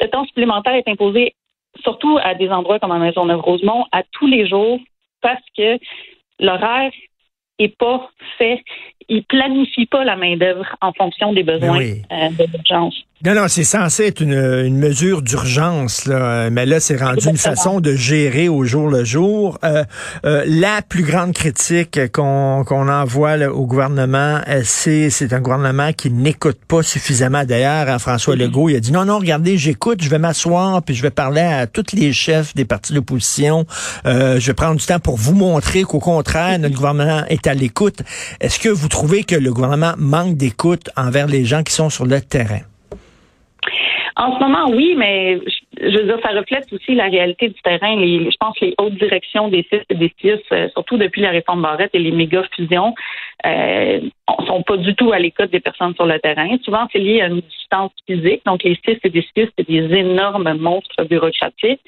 Le 0.00 0.08
temps 0.08 0.24
supplémentaire 0.24 0.74
est 0.74 0.88
imposé 0.88 1.34
surtout 1.82 2.18
à 2.22 2.34
des 2.34 2.50
endroits 2.50 2.80
comme 2.80 2.92
la 2.92 2.98
Maisonneuve-Rosemont 2.98 3.86
à 3.92 4.02
tous 4.10 4.26
les 4.26 4.46
jours 4.46 4.80
parce 5.20 5.42
que 5.56 5.78
l'horaire 6.40 6.90
n'est 7.62 7.68
pas 7.68 8.10
fait 8.38 8.62
il 9.08 9.24
planifie 9.24 9.86
pas 9.86 10.04
la 10.04 10.16
main-d'œuvre 10.16 10.76
en 10.80 10.92
fonction 10.92 11.32
des 11.32 11.42
besoins 11.42 11.80
euh, 11.80 12.28
de 12.30 12.46
l'urgence. 12.52 12.94
Non, 13.24 13.36
non, 13.36 13.46
c'est 13.46 13.62
censé 13.62 14.06
être 14.06 14.20
une, 14.20 14.76
mesure 14.76 15.22
d'urgence, 15.22 16.06
là. 16.06 16.50
mais 16.50 16.66
là, 16.66 16.80
c'est 16.80 16.96
rendu 16.96 17.28
une 17.28 17.36
façon 17.36 17.78
de 17.78 17.94
gérer 17.94 18.48
au 18.48 18.64
jour 18.64 18.88
le 18.88 19.04
jour. 19.04 19.60
Euh, 19.62 19.84
euh, 20.24 20.42
la 20.44 20.82
plus 20.82 21.04
grande 21.04 21.32
critique 21.32 22.00
qu'on 22.10 22.64
qu'on 22.66 22.88
envoie 22.88 23.36
au 23.46 23.64
gouvernement, 23.64 24.40
c'est 24.64 25.08
c'est 25.08 25.32
un 25.32 25.40
gouvernement 25.40 25.92
qui 25.92 26.10
n'écoute 26.10 26.58
pas 26.66 26.82
suffisamment. 26.82 27.44
D'ailleurs, 27.44 27.88
hein, 27.88 28.00
François 28.00 28.34
Legault, 28.34 28.70
il 28.70 28.74
a 28.74 28.80
dit 28.80 28.90
non, 28.90 29.04
non, 29.04 29.20
regardez, 29.20 29.56
j'écoute, 29.56 30.02
je 30.02 30.10
vais 30.10 30.18
m'asseoir, 30.18 30.82
puis 30.82 30.96
je 30.96 31.02
vais 31.02 31.10
parler 31.10 31.42
à 31.42 31.68
tous 31.68 31.92
les 31.92 32.12
chefs 32.12 32.56
des 32.56 32.64
partis 32.64 32.92
d'opposition. 32.92 33.66
je 34.04 34.44
vais 34.44 34.54
prendre 34.54 34.80
du 34.80 34.84
temps 34.84 34.98
pour 34.98 35.16
vous 35.16 35.34
montrer 35.34 35.84
qu'au 35.84 36.00
contraire, 36.00 36.58
notre 36.58 36.74
gouvernement 36.74 37.22
est 37.28 37.46
à 37.46 37.54
l'écoute. 37.54 38.02
Est-ce 38.40 38.58
que 38.58 38.68
vous 38.68 38.88
trouvez 38.88 39.22
que 39.22 39.36
le 39.36 39.52
gouvernement 39.52 39.94
manque 39.96 40.36
d'écoute 40.36 40.90
envers 40.96 41.28
les 41.28 41.44
gens 41.44 41.62
qui 41.62 41.72
sont 41.72 41.88
sur 41.88 42.04
le 42.04 42.20
terrain? 42.20 42.62
En 44.16 44.34
ce 44.34 44.42
moment, 44.42 44.68
oui, 44.70 44.94
mais 44.96 45.40
je 45.80 45.98
veux 45.98 46.04
dire, 46.04 46.18
ça 46.22 46.30
reflète 46.30 46.70
aussi 46.72 46.94
la 46.94 47.06
réalité 47.06 47.48
du 47.48 47.60
terrain. 47.62 47.96
je 47.98 48.36
pense 48.38 48.58
que 48.58 48.66
les 48.66 48.74
hautes 48.78 48.94
directions 48.94 49.48
des 49.48 49.66
CIS 49.70 49.82
et 49.88 49.94
des 49.94 50.12
CIUS, 50.20 50.38
euh, 50.52 50.68
surtout 50.70 50.98
depuis 50.98 51.22
la 51.22 51.30
réforme 51.30 51.62
Barrette 51.62 51.94
et 51.94 51.98
les 51.98 52.12
méga 52.12 52.42
fusions, 52.54 52.94
euh, 53.46 54.00
sont 54.46 54.62
pas 54.62 54.76
du 54.76 54.94
tout 54.94 55.12
à 55.12 55.18
l'écoute 55.18 55.50
des 55.50 55.60
personnes 55.60 55.94
sur 55.94 56.06
le 56.06 56.18
terrain. 56.20 56.56
Souvent, 56.62 56.86
c'est 56.92 56.98
lié 56.98 57.22
à 57.22 57.28
une 57.28 57.40
distance 57.40 57.92
physique. 58.06 58.42
Donc, 58.44 58.62
les 58.64 58.78
CIS 58.84 58.98
et 59.02 59.10
des 59.10 59.26
CIUS, 59.34 59.48
c'est 59.56 59.68
des 59.68 59.94
énormes 59.96 60.52
monstres 60.58 61.04
bureaucratiques. 61.04 61.80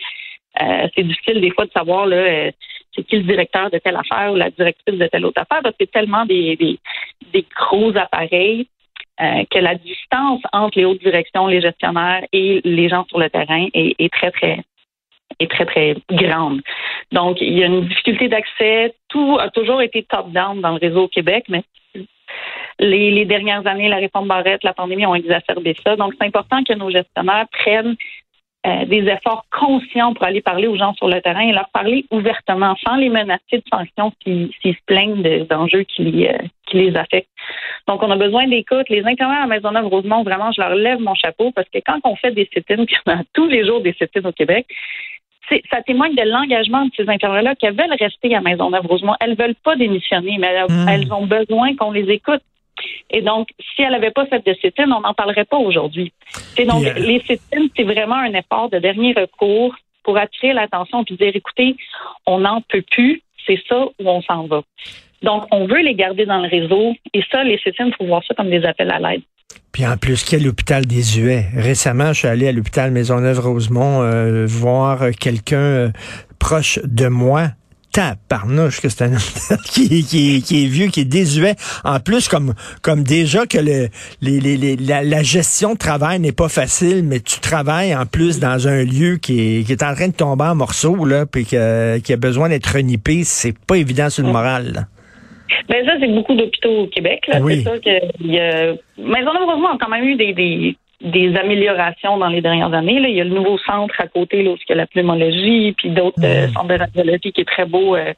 Euh, 0.62 0.88
c'est 0.94 1.02
difficile 1.02 1.40
des 1.40 1.50
fois 1.50 1.66
de 1.66 1.72
savoir 1.72 2.06
là, 2.06 2.16
euh, 2.16 2.50
c'est 2.94 3.02
qui 3.02 3.16
le 3.16 3.24
directeur 3.24 3.70
de 3.70 3.78
telle 3.78 3.96
affaire 3.96 4.32
ou 4.32 4.36
la 4.36 4.50
directrice 4.50 4.98
de 4.98 5.06
telle 5.08 5.26
autre 5.26 5.40
affaire, 5.40 5.62
parce 5.62 5.74
que 5.76 5.84
c'est 5.84 5.90
tellement 5.90 6.24
des, 6.26 6.56
des, 6.56 7.46
gros 7.56 7.96
appareils 7.96 8.68
euh, 9.20 9.44
que 9.50 9.58
la 9.58 9.76
distance 9.76 10.40
entre 10.52 10.78
les 10.78 10.84
hautes 10.84 11.00
directions, 11.00 11.46
les 11.46 11.60
gestionnaires 11.60 12.24
et 12.32 12.60
les 12.64 12.88
gens 12.88 13.04
sur 13.08 13.18
le 13.18 13.30
terrain 13.30 13.68
est, 13.72 14.12
très, 14.12 14.30
très 14.30 14.60
est 15.38 15.50
très, 15.50 15.66
très 15.66 15.96
grande. 16.10 16.60
Donc, 17.12 17.40
il 17.40 17.56
y 17.56 17.62
a 17.62 17.66
une 17.66 17.86
difficulté 17.86 18.28
d'accès. 18.28 18.94
Tout 19.08 19.38
a 19.38 19.50
toujours 19.50 19.82
été 19.82 20.02
top-down 20.02 20.60
dans 20.60 20.72
le 20.72 20.78
réseau 20.78 21.04
au 21.04 21.08
Québec, 21.08 21.44
mais 21.48 21.62
les, 22.80 23.12
les, 23.12 23.24
dernières 23.24 23.66
années, 23.66 23.88
la 23.88 23.98
réforme 23.98 24.26
Barrette, 24.26 24.64
la 24.64 24.74
pandémie 24.74 25.06
ont 25.06 25.14
exacerbé 25.14 25.76
ça. 25.84 25.94
Donc, 25.96 26.14
c'est 26.18 26.26
important 26.26 26.64
que 26.64 26.72
nos 26.72 26.90
gestionnaires 26.90 27.46
prennent 27.52 27.96
euh, 28.66 28.86
des 28.86 29.06
efforts 29.08 29.44
conscients 29.50 30.14
pour 30.14 30.24
aller 30.24 30.40
parler 30.40 30.66
aux 30.66 30.76
gens 30.76 30.94
sur 30.94 31.08
le 31.08 31.20
terrain 31.20 31.42
et 31.42 31.52
leur 31.52 31.68
parler 31.68 32.06
ouvertement, 32.10 32.74
sans 32.76 32.96
les 32.96 33.10
menacer 33.10 33.58
de 33.58 33.62
sanctions 33.70 34.10
s'ils 34.22 34.50
se 34.62 34.84
plaignent 34.86 35.22
d'enjeux 35.44 35.82
qui, 35.82 36.26
euh, 36.26 36.38
qui 36.66 36.78
les 36.78 36.96
affectent. 36.96 37.28
Donc, 37.86 38.02
on 38.02 38.10
a 38.10 38.16
besoin 38.16 38.46
d'écoute. 38.46 38.88
Les 38.88 39.04
infirmières 39.04 39.42
à 39.42 39.46
Maisonneuve-Rosemont, 39.46 40.22
vraiment, 40.22 40.50
je 40.52 40.62
leur 40.62 40.74
lève 40.74 40.98
mon 41.00 41.14
chapeau 41.14 41.52
parce 41.52 41.68
que 41.68 41.78
quand 41.84 41.98
on 42.04 42.16
fait 42.16 42.30
des 42.30 42.48
sit-ins, 42.52 42.86
puis 42.86 42.96
on 43.06 43.12
a 43.12 43.22
tous 43.34 43.48
les 43.48 43.66
jours 43.66 43.82
des 43.82 43.92
sit-ins 43.92 44.26
au 44.26 44.32
Québec, 44.32 44.66
ça 45.70 45.82
témoigne 45.82 46.14
de 46.14 46.22
l'engagement 46.22 46.86
de 46.86 46.90
ces 46.96 47.08
infirmières-là 47.08 47.54
qui 47.56 47.66
veulent 47.66 47.96
rester 48.00 48.34
à 48.34 48.40
Maisonneuve-Rosemont. 48.40 49.14
Elles 49.20 49.36
veulent 49.36 49.56
pas 49.62 49.76
démissionner, 49.76 50.38
mais 50.38 50.54
elles, 50.88 51.06
mmh. 51.06 51.12
ont 51.12 51.26
besoin 51.26 51.76
qu'on 51.76 51.92
les 51.92 52.10
écoute. 52.10 52.40
Et 53.10 53.22
donc, 53.22 53.48
si 53.58 53.82
elle 53.82 53.92
n'avait 53.92 54.10
pas 54.10 54.26
cette 54.30 54.44
décétine, 54.44 54.92
on 54.92 55.00
n'en 55.00 55.14
parlerait 55.14 55.44
pas 55.44 55.56
aujourd'hui. 55.56 56.12
Et 56.56 56.64
donc, 56.64 56.84
les 56.96 57.20
cétines, 57.26 57.68
c'est 57.76 57.84
vraiment 57.84 58.16
un 58.16 58.32
effort 58.34 58.70
de 58.70 58.78
dernier 58.78 59.12
recours 59.12 59.74
pour 60.02 60.18
attirer 60.18 60.52
l'attention 60.52 61.04
et 61.08 61.14
dire, 61.14 61.32
écoutez, 61.34 61.76
on 62.26 62.40
n'en 62.40 62.60
peut 62.60 62.84
plus, 62.90 63.22
c'est 63.46 63.60
ça 63.68 63.84
où 63.84 64.08
on 64.08 64.22
s'en 64.22 64.46
va. 64.46 64.62
Donc, 65.22 65.44
on 65.50 65.66
veut 65.66 65.80
les 65.80 65.94
garder 65.94 66.26
dans 66.26 66.40
le 66.40 66.48
réseau 66.48 66.94
et 67.14 67.22
ça, 67.30 67.42
les 67.44 67.58
cétines, 67.58 67.88
il 67.88 67.94
faut 67.96 68.06
voir 68.06 68.22
ça 68.26 68.34
comme 68.34 68.50
des 68.50 68.64
appels 68.64 68.90
à 68.90 68.98
l'aide. 68.98 69.22
Puis 69.72 69.86
en 69.86 69.96
plus, 69.96 70.22
quel 70.24 70.46
hôpital 70.46 70.86
désuet. 70.86 71.46
Récemment, 71.54 72.12
je 72.12 72.20
suis 72.20 72.28
allé 72.28 72.46
à 72.46 72.52
l'hôpital 72.52 72.90
Maisonneuve-Rosemont 72.92 74.02
euh, 74.02 74.46
voir 74.46 75.10
quelqu'un 75.18 75.90
proche 76.38 76.78
de 76.84 77.08
moi 77.08 77.48
tabarnouche 77.94 78.80
que 78.80 78.88
c'est 78.88 79.04
un 79.04 79.12
homme 79.12 79.58
qui, 79.64 80.04
qui, 80.04 80.42
qui, 80.42 80.64
est 80.64 80.66
vieux, 80.66 80.88
qui 80.88 81.00
est 81.00 81.04
désuet. 81.04 81.54
En 81.84 82.00
plus, 82.00 82.28
comme, 82.28 82.54
comme 82.82 83.04
déjà 83.04 83.46
que 83.46 83.58
le, 83.58 83.88
les, 84.20 84.40
les, 84.40 84.76
la, 84.76 85.22
gestion 85.22 85.74
de 85.74 85.78
travail 85.78 86.18
n'est 86.20 86.32
pas 86.32 86.48
facile, 86.48 87.04
mais 87.04 87.20
tu 87.20 87.40
travailles 87.40 87.94
en 87.94 88.04
plus 88.04 88.40
dans 88.40 88.68
un 88.68 88.84
lieu 88.84 89.16
qui 89.16 89.58
est, 89.58 89.66
qui 89.66 89.72
est 89.72 89.82
en 89.82 89.94
train 89.94 90.08
de 90.08 90.14
tomber 90.14 90.44
en 90.44 90.56
morceaux, 90.56 91.04
là, 91.04 91.24
puis 91.24 91.44
qui 91.44 91.56
a 91.56 92.16
besoin 92.18 92.48
d'être 92.48 92.66
renippé, 92.66 93.22
c'est 93.24 93.54
pas 93.56 93.76
évident 93.76 94.10
sur 94.10 94.26
le 94.26 94.32
moral. 94.32 94.72
Là. 94.74 94.80
Ben 95.68 95.84
ça, 95.86 95.92
c'est 96.00 96.08
beaucoup 96.08 96.34
d'hôpitaux 96.34 96.82
au 96.82 96.86
Québec. 96.88 97.22
Là. 97.28 97.38
C'est 97.46 97.62
ça 97.62 97.78
que 97.78 98.24
y 98.26 98.38
a... 98.38 98.74
Mais 98.98 99.22
heureusement, 99.22 99.70
on 99.72 99.76
a 99.76 99.78
quand 99.80 99.88
même 99.88 100.04
eu 100.04 100.16
des, 100.16 100.32
des, 100.32 100.76
des 101.04 101.36
améliorations 101.36 102.16
dans 102.16 102.28
les 102.28 102.40
dernières 102.40 102.72
années. 102.72 102.98
Là. 102.98 103.08
Il 103.08 103.14
y 103.14 103.20
a 103.20 103.24
le 103.24 103.34
nouveau 103.34 103.58
centre 103.58 103.94
à 103.98 104.08
côté, 104.08 104.42
là, 104.42 104.50
où 104.50 104.56
il 104.56 104.70
y 104.70 104.72
a 104.72 104.76
la 104.76 104.86
pneumologie, 104.86 105.74
puis 105.76 105.90
d'autres 105.90 106.24
euh, 106.24 106.48
centres 106.48 106.68
de 106.68 106.78
radiologie 106.78 107.32
qui 107.32 107.42
est 107.42 107.48
très 107.48 107.66
beau, 107.66 107.94
euh, 107.94 108.12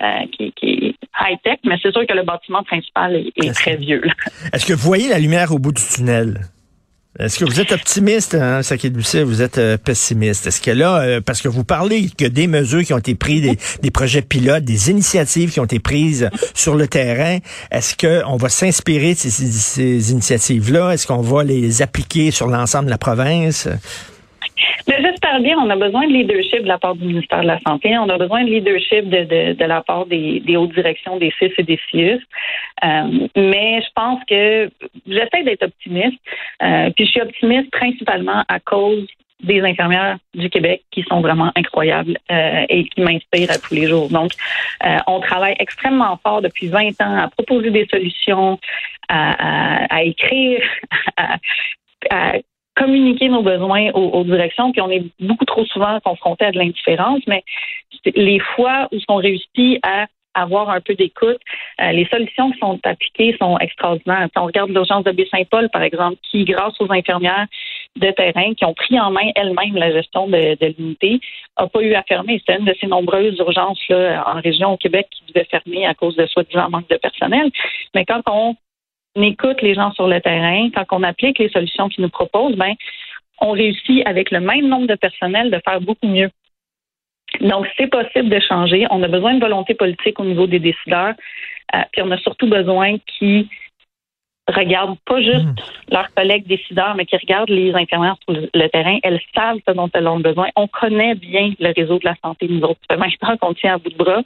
euh, 0.00 0.06
qui, 0.32 0.52
qui, 0.52 0.66
est 0.70 0.94
high-tech, 1.20 1.58
mais 1.64 1.76
c'est 1.82 1.92
sûr 1.92 2.06
que 2.06 2.14
le 2.14 2.22
bâtiment 2.22 2.62
principal 2.62 3.16
est, 3.16 3.52
très 3.52 3.76
vieux. 3.76 4.02
Est-ce 4.52 4.66
que 4.66 4.72
vous 4.72 4.88
voyez 4.88 5.08
la 5.08 5.18
lumière 5.18 5.52
au 5.52 5.58
bout 5.58 5.72
du 5.72 5.82
tunnel? 5.82 6.40
Est-ce 7.18 7.40
que 7.40 7.44
vous 7.44 7.60
êtes 7.60 7.72
optimiste, 7.72 8.36
hein, 8.36 8.60
Doucet, 8.84 9.24
vous 9.24 9.42
êtes 9.42 9.58
euh, 9.58 9.76
pessimiste? 9.76 10.46
Est-ce 10.46 10.60
que 10.60 10.70
là, 10.70 11.00
euh, 11.00 11.20
parce 11.20 11.42
que 11.42 11.48
vous 11.48 11.64
parlez 11.64 12.08
que 12.08 12.24
des 12.24 12.46
mesures 12.46 12.84
qui 12.84 12.94
ont 12.94 12.98
été 12.98 13.16
prises, 13.16 13.42
des, 13.42 13.58
des, 13.82 13.90
projets 13.90 14.22
pilotes, 14.22 14.62
des 14.62 14.90
initiatives 14.90 15.50
qui 15.50 15.58
ont 15.58 15.64
été 15.64 15.80
prises 15.80 16.30
sur 16.54 16.76
le 16.76 16.86
terrain, 16.86 17.38
est-ce 17.72 17.96
qu'on 17.96 18.36
va 18.36 18.48
s'inspirer 18.48 19.14
de 19.14 19.18
ces, 19.18 19.30
ces 19.30 20.12
initiatives-là? 20.12 20.92
Est-ce 20.92 21.08
qu'on 21.08 21.20
va 21.20 21.42
les 21.42 21.82
appliquer 21.82 22.30
sur 22.30 22.46
l'ensemble 22.46 22.84
de 22.84 22.90
la 22.90 22.98
province? 22.98 23.66
Bien. 25.38 25.58
On 25.58 25.70
a 25.70 25.76
besoin 25.76 26.06
de 26.08 26.12
leadership 26.12 26.62
de 26.62 26.68
la 26.68 26.78
part 26.78 26.96
du 26.96 27.04
ministère 27.04 27.42
de 27.42 27.46
la 27.46 27.60
Santé. 27.60 27.96
On 27.96 28.08
a 28.08 28.18
besoin 28.18 28.42
de 28.42 28.50
leadership 28.50 29.08
de, 29.08 29.52
de, 29.52 29.64
la 29.64 29.80
part 29.82 30.06
des, 30.06 30.40
des, 30.40 30.56
hautes 30.56 30.74
directions 30.74 31.18
des 31.18 31.32
CIS 31.38 31.52
et 31.56 31.62
des 31.62 31.78
CIUS. 31.90 32.20
Euh, 32.84 33.28
mais 33.36 33.80
je 33.80 33.88
pense 33.94 34.20
que 34.28 34.70
j'essaie 35.06 35.44
d'être 35.44 35.62
optimiste. 35.62 36.18
Euh, 36.62 36.90
puis 36.90 37.06
je 37.06 37.10
suis 37.10 37.20
optimiste 37.20 37.70
principalement 37.70 38.42
à 38.48 38.58
cause 38.58 39.06
des 39.40 39.62
infirmières 39.62 40.18
du 40.34 40.50
Québec 40.50 40.82
qui 40.90 41.02
sont 41.04 41.20
vraiment 41.20 41.50
incroyables 41.54 42.18
euh, 42.30 42.66
et 42.68 42.84
qui 42.84 43.00
m'inspirent 43.00 43.50
à 43.50 43.58
tous 43.58 43.74
les 43.74 43.86
jours. 43.86 44.08
Donc, 44.10 44.32
on 45.06 45.20
travaille 45.20 45.54
extrêmement 45.58 46.18
fort 46.22 46.42
depuis 46.42 46.66
20 46.66 47.00
ans 47.00 47.16
à 47.16 47.28
proposer 47.28 47.70
des 47.70 47.86
solutions, 47.90 48.58
à, 49.08 49.84
à, 49.86 49.96
à 49.96 50.02
écrire, 50.02 50.60
à, 51.16 51.36
à 52.10 52.32
communiquer 52.76 53.28
nos 53.28 53.42
besoins 53.42 53.90
aux, 53.92 54.24
directions, 54.24 54.72
puis 54.72 54.80
on 54.80 54.90
est 54.90 55.04
beaucoup 55.20 55.44
trop 55.44 55.64
souvent 55.66 55.98
confronté 56.00 56.46
à 56.46 56.52
de 56.52 56.58
l'indifférence, 56.58 57.20
mais 57.26 57.42
les 58.14 58.38
fois 58.38 58.88
où 58.92 58.98
on 59.08 59.16
réussit 59.16 59.78
à 59.82 60.06
avoir 60.34 60.70
un 60.70 60.80
peu 60.80 60.94
d'écoute. 60.94 61.40
Euh, 61.80 61.92
les 61.92 62.06
solutions 62.06 62.50
qui 62.52 62.58
sont 62.58 62.78
appliquées 62.84 63.36
sont 63.38 63.58
extraordinaires. 63.58 64.28
Si 64.32 64.38
on 64.38 64.46
regarde 64.46 64.70
l'urgence 64.70 65.04
de 65.04 65.12
Baie-Saint-Paul, 65.12 65.68
par 65.70 65.82
exemple, 65.82 66.16
qui, 66.30 66.44
grâce 66.44 66.80
aux 66.80 66.90
infirmières 66.92 67.46
de 67.96 68.10
terrain 68.12 68.54
qui 68.54 68.64
ont 68.64 68.74
pris 68.74 68.98
en 69.00 69.10
main 69.10 69.30
elles-mêmes 69.34 69.74
la 69.74 69.90
gestion 69.90 70.28
de, 70.28 70.56
de 70.60 70.74
l'unité, 70.78 71.20
n'a 71.58 71.66
pas 71.66 71.82
eu 71.82 71.94
à 71.94 72.02
fermer. 72.04 72.40
C'est 72.46 72.56
une 72.56 72.64
de 72.64 72.74
ces 72.80 72.86
nombreuses 72.86 73.38
urgences 73.38 73.80
là, 73.88 74.24
en 74.26 74.40
région 74.40 74.72
au 74.72 74.76
Québec 74.76 75.08
qui 75.10 75.32
devait 75.32 75.46
fermer 75.50 75.86
à 75.86 75.94
cause 75.94 76.16
de 76.16 76.26
soi-disant 76.26 76.70
manque 76.70 76.88
de 76.88 76.96
personnel. 76.96 77.50
Mais 77.94 78.04
quand 78.04 78.22
on 78.30 78.54
écoute 79.16 79.62
les 79.62 79.74
gens 79.74 79.92
sur 79.92 80.06
le 80.06 80.20
terrain, 80.20 80.70
quand 80.74 80.84
on 80.92 81.02
applique 81.02 81.38
les 81.38 81.48
solutions 81.50 81.88
qu'ils 81.88 82.02
nous 82.02 82.10
proposent, 82.10 82.56
ben, 82.56 82.74
on 83.40 83.50
réussit 83.52 84.06
avec 84.06 84.30
le 84.30 84.40
même 84.40 84.68
nombre 84.68 84.86
de 84.86 84.94
personnel 84.94 85.50
de 85.50 85.60
faire 85.64 85.80
beaucoup 85.80 86.06
mieux. 86.06 86.30
Donc, 87.40 87.66
c'est 87.76 87.86
possible 87.86 88.28
de 88.28 88.40
changer. 88.40 88.86
On 88.90 89.02
a 89.02 89.08
besoin 89.08 89.34
de 89.34 89.40
volonté 89.40 89.74
politique 89.74 90.18
au 90.18 90.24
niveau 90.24 90.46
des 90.46 90.58
décideurs. 90.58 91.14
Euh, 91.74 91.78
puis 91.92 92.02
on 92.02 92.10
a 92.10 92.18
surtout 92.18 92.48
besoin 92.48 92.96
qu'ils 93.06 93.46
regardent 94.48 94.98
pas 95.06 95.20
juste 95.20 95.44
hmm. 95.44 95.54
leurs 95.92 96.12
collègues 96.14 96.46
décideurs, 96.46 96.94
mais 96.96 97.06
qui 97.06 97.16
regardent 97.16 97.50
les 97.50 97.72
infirmières 97.74 98.16
sur 98.28 98.40
le 98.52 98.68
terrain. 98.68 98.98
Elles 99.02 99.20
savent 99.34 99.58
ce 99.66 99.72
dont 99.72 99.88
elles 99.94 100.08
ont 100.08 100.18
besoin. 100.18 100.48
On 100.56 100.66
connaît 100.66 101.14
bien 101.14 101.52
le 101.58 101.72
réseau 101.74 101.98
de 101.98 102.04
la 102.04 102.16
santé, 102.22 102.48
nous 102.48 102.62
autres. 102.62 102.80
Fait 102.90 102.96
maintenant 102.96 103.36
qu'on 103.36 103.54
tient 103.54 103.74
à 103.74 103.78
bout 103.78 103.90
de 103.90 103.96
bras. 103.96 104.22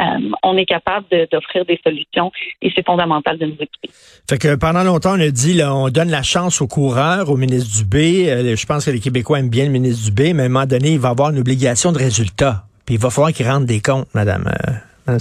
Euh, 0.00 0.04
on 0.42 0.56
est 0.56 0.66
capable 0.66 1.06
d'offrir 1.32 1.64
des 1.64 1.80
solutions 1.82 2.30
et 2.62 2.70
c'est 2.74 2.86
fondamental 2.86 3.36
de 3.38 3.46
nous 3.46 3.54
écouter. 3.54 3.90
Fait 4.28 4.38
que 4.38 4.54
pendant 4.54 4.84
longtemps, 4.84 5.16
on 5.16 5.20
a 5.20 5.30
dit, 5.30 5.54
là, 5.54 5.74
on 5.74 5.88
donne 5.88 6.10
la 6.10 6.22
chance 6.22 6.60
aux 6.60 6.68
coureurs, 6.68 7.30
au 7.30 7.36
ministre 7.36 7.76
Dubé. 7.78 8.30
Euh, 8.30 8.56
je 8.56 8.66
pense 8.66 8.84
que 8.84 8.90
les 8.90 9.00
Québécois 9.00 9.40
aiment 9.40 9.50
bien 9.50 9.64
le 9.64 9.70
ministre 9.70 10.04
Dubé, 10.04 10.32
mais 10.34 10.44
à 10.44 10.46
un 10.46 10.48
moment 10.48 10.66
donné, 10.66 10.92
il 10.92 11.00
va 11.00 11.10
avoir 11.10 11.30
une 11.30 11.38
obligation 11.38 11.92
de 11.92 11.98
résultat. 11.98 12.64
Puis 12.86 12.94
il 12.94 13.00
va 13.00 13.10
falloir 13.10 13.32
qu'il 13.32 13.46
rende 13.46 13.66
des 13.66 13.80
comptes, 13.80 14.08
Madame. 14.14 14.46
Euh, 14.46 14.72
Madame 15.06 15.20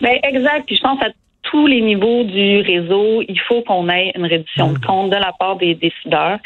ben, 0.00 0.18
exact. 0.22 0.66
Puis 0.66 0.76
je 0.76 0.82
pense 0.82 1.00
à 1.02 1.08
tous 1.44 1.66
les 1.66 1.80
niveaux 1.80 2.24
du 2.24 2.60
réseau, 2.60 3.22
il 3.26 3.38
faut 3.40 3.62
qu'on 3.62 3.88
ait 3.88 4.12
une 4.16 4.26
réduction 4.26 4.72
de 4.72 4.78
mm. 4.78 4.80
compte 4.80 5.10
de 5.10 5.16
la 5.16 5.32
part 5.38 5.56
des 5.56 5.74
décideurs. 5.74 6.38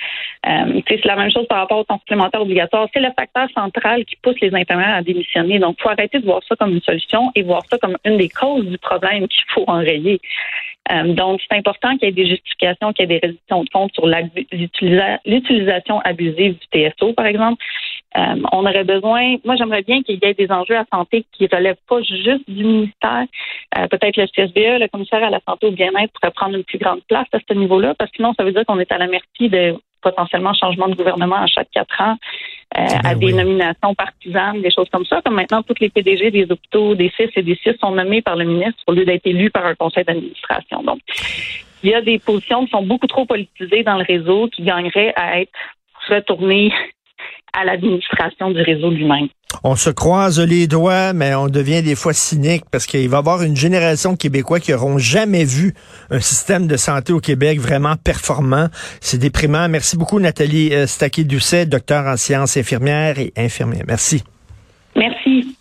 Euh, 0.46 0.80
c'est 0.88 1.04
la 1.04 1.16
même 1.16 1.30
chose 1.30 1.46
par 1.48 1.58
rapport 1.58 1.78
au 1.78 1.84
temps 1.84 1.98
supplémentaire 1.98 2.42
obligatoire. 2.42 2.88
C'est 2.92 3.00
le 3.00 3.10
facteur 3.16 3.48
central 3.54 4.04
qui 4.04 4.16
pousse 4.16 4.38
les 4.40 4.54
infirmières 4.54 4.96
à 4.96 5.02
démissionner. 5.02 5.58
Donc, 5.58 5.76
il 5.78 5.82
faut 5.82 5.88
arrêter 5.88 6.18
de 6.18 6.24
voir 6.24 6.40
ça 6.48 6.56
comme 6.56 6.72
une 6.72 6.82
solution 6.82 7.30
et 7.34 7.42
voir 7.42 7.62
ça 7.70 7.78
comme 7.78 7.96
une 8.04 8.18
des 8.18 8.28
causes 8.28 8.66
du 8.66 8.78
problème 8.78 9.26
qu'il 9.28 9.44
faut 9.54 9.64
enrayer. 9.66 10.20
Euh, 10.92 11.12
donc, 11.12 11.40
c'est 11.48 11.56
important 11.56 11.96
qu'il 11.96 12.08
y 12.08 12.10
ait 12.10 12.12
des 12.12 12.28
justifications, 12.28 12.92
qu'il 12.92 13.08
y 13.08 13.14
ait 13.14 13.18
des 13.20 13.26
réductions 13.26 13.64
de 13.64 13.70
compte 13.70 13.92
sur 13.94 14.06
l'utilisation 14.06 16.00
abusive 16.00 16.56
du 16.58 16.90
TSO, 16.90 17.12
par 17.12 17.26
exemple. 17.26 17.62
Euh, 18.16 18.36
on 18.52 18.64
aurait 18.64 18.84
besoin, 18.84 19.36
moi 19.44 19.56
j'aimerais 19.56 19.82
bien 19.82 20.02
qu'il 20.02 20.18
y 20.22 20.26
ait 20.26 20.34
des 20.34 20.50
enjeux 20.50 20.76
à 20.76 20.84
santé 20.90 21.26
qui 21.32 21.44
ne 21.44 21.54
relèvent 21.54 21.76
pas 21.86 22.00
juste 22.00 22.48
du 22.48 22.64
ministère. 22.64 23.26
Euh, 23.76 23.86
peut-être 23.86 24.16
le 24.16 24.26
CSBE, 24.26 24.80
le 24.80 24.88
commissaire 24.88 25.22
à 25.22 25.30
la 25.30 25.40
santé 25.46 25.66
au 25.66 25.72
bien-être 25.72 26.12
pourrait 26.14 26.32
prendre 26.32 26.56
une 26.56 26.64
plus 26.64 26.78
grande 26.78 27.02
place 27.06 27.26
à 27.32 27.38
ce 27.46 27.54
niveau-là, 27.54 27.94
parce 27.98 28.10
que 28.10 28.16
sinon 28.16 28.32
ça 28.34 28.44
veut 28.44 28.52
dire 28.52 28.64
qu'on 28.64 28.78
est 28.78 28.90
à 28.90 28.98
la 28.98 29.08
merci 29.08 29.50
de 29.50 29.74
potentiellement 30.00 30.54
changement 30.54 30.88
de 30.88 30.94
gouvernement 30.94 31.36
à 31.36 31.46
chaque 31.46 31.70
quatre 31.70 32.00
ans, 32.00 32.16
euh, 32.78 32.86
ben 32.86 33.00
à 33.04 33.14
des 33.14 33.32
nominations 33.32 33.94
partisanes, 33.94 34.62
des 34.62 34.70
choses 34.70 34.88
comme 34.90 35.04
ça. 35.04 35.20
Comme 35.22 35.34
maintenant, 35.34 35.62
toutes 35.62 35.80
les 35.80 35.90
PDG 35.90 36.30
des 36.30 36.44
hôpitaux, 36.50 36.94
des 36.94 37.12
CIS 37.16 37.30
et 37.36 37.42
des 37.42 37.56
CIS 37.56 37.76
sont 37.80 37.90
nommés 37.90 38.22
par 38.22 38.36
le 38.36 38.44
ministre 38.44 38.80
au 38.86 38.92
lieu 38.92 39.04
d'être 39.04 39.26
élus 39.26 39.50
par 39.50 39.66
un 39.66 39.74
conseil 39.74 40.04
d'administration. 40.04 40.82
Donc, 40.82 41.00
il 41.82 41.90
y 41.90 41.94
a 41.94 42.00
des 42.00 42.18
positions 42.18 42.64
qui 42.64 42.70
sont 42.70 42.82
beaucoup 42.82 43.06
trop 43.06 43.24
politisées 43.24 43.82
dans 43.82 43.96
le 43.96 44.04
réseau 44.04 44.48
qui 44.48 44.62
gagneraient 44.62 45.12
à 45.16 45.40
être 45.40 45.52
retournées 46.08 46.72
à 47.60 47.64
l'administration 47.64 48.50
du 48.50 48.62
réseau 48.62 48.90
lui-même. 48.90 49.28
On 49.64 49.76
se 49.76 49.90
croise 49.90 50.38
les 50.40 50.66
doigts, 50.66 51.12
mais 51.12 51.34
on 51.34 51.48
devient 51.48 51.82
des 51.82 51.96
fois 51.96 52.12
cynique 52.12 52.64
parce 52.70 52.86
qu'il 52.86 53.08
va 53.08 53.16
y 53.16 53.18
avoir 53.18 53.42
une 53.42 53.56
génération 53.56 54.12
de 54.12 54.18
Québécois 54.18 54.60
qui 54.60 54.72
n'auront 54.72 54.98
jamais 54.98 55.44
vu 55.44 55.74
un 56.10 56.20
système 56.20 56.66
de 56.66 56.76
santé 56.76 57.12
au 57.12 57.20
Québec 57.20 57.58
vraiment 57.58 57.96
performant. 57.96 58.68
C'est 59.00 59.18
déprimant. 59.18 59.68
Merci 59.68 59.96
beaucoup, 59.96 60.20
Nathalie 60.20 60.74
euh, 60.74 60.86
Staquet-Doucet, 60.86 61.66
docteur 61.66 62.06
en 62.06 62.16
sciences 62.16 62.56
infirmières 62.56 63.18
et 63.18 63.32
infirmière. 63.36 63.84
Merci. 63.86 64.22
Merci. 64.94 65.57